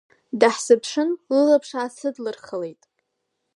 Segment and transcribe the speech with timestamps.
[0.39, 2.81] Дааҳзыԥшын, лылаԥш аасыдлырхалеит.